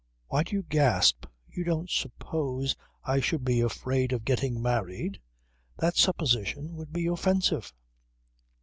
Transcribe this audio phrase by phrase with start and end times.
[0.29, 1.27] Why do you gasp?
[1.47, 5.21] You don't suppose I should be afraid of getting married?
[5.77, 7.71] That supposition would be offensive